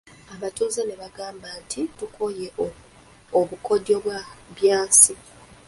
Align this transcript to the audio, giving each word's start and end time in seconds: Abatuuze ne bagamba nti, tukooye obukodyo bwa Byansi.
Abatuuze 0.35 0.81
ne 0.85 0.95
bagamba 1.01 1.47
nti, 1.61 1.81
tukooye 1.97 2.47
obukodyo 3.39 3.95
bwa 4.03 4.19
Byansi. 4.55 5.13